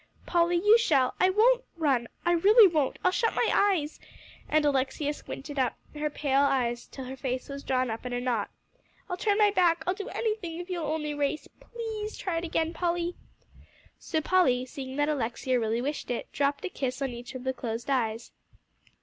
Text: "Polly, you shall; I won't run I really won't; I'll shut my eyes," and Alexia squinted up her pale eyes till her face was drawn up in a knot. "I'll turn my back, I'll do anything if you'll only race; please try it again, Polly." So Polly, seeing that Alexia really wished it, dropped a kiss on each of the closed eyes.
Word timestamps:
"Polly, 0.25 0.55
you 0.55 0.79
shall; 0.79 1.13
I 1.19 1.29
won't 1.29 1.63
run 1.77 2.07
I 2.25 2.31
really 2.31 2.65
won't; 2.65 2.97
I'll 3.05 3.11
shut 3.11 3.35
my 3.35 3.47
eyes," 3.53 3.99
and 4.49 4.65
Alexia 4.65 5.13
squinted 5.13 5.59
up 5.59 5.77
her 5.93 6.09
pale 6.09 6.41
eyes 6.41 6.87
till 6.87 7.05
her 7.05 7.15
face 7.15 7.47
was 7.47 7.63
drawn 7.63 7.91
up 7.91 8.03
in 8.03 8.11
a 8.11 8.19
knot. 8.19 8.49
"I'll 9.07 9.15
turn 9.17 9.37
my 9.37 9.51
back, 9.51 9.83
I'll 9.85 9.93
do 9.93 10.09
anything 10.09 10.57
if 10.59 10.71
you'll 10.71 10.87
only 10.87 11.13
race; 11.13 11.47
please 11.59 12.17
try 12.17 12.39
it 12.39 12.43
again, 12.43 12.73
Polly." 12.73 13.13
So 13.99 14.21
Polly, 14.21 14.65
seeing 14.65 14.95
that 14.95 15.07
Alexia 15.07 15.59
really 15.59 15.83
wished 15.83 16.09
it, 16.09 16.31
dropped 16.31 16.65
a 16.65 16.69
kiss 16.69 16.99
on 17.03 17.11
each 17.11 17.35
of 17.35 17.43
the 17.43 17.53
closed 17.53 17.87
eyes. 17.87 18.31